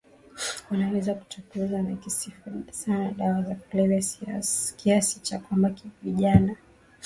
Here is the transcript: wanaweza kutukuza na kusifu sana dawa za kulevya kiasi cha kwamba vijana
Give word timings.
wanaweza 0.71 1.13
kutukuza 1.13 1.81
na 1.81 1.95
kusifu 1.95 2.63
sana 2.71 3.11
dawa 3.11 3.43
za 3.43 3.55
kulevya 3.55 4.01
kiasi 4.75 5.19
cha 5.19 5.39
kwamba 5.39 5.75
vijana 6.03 6.55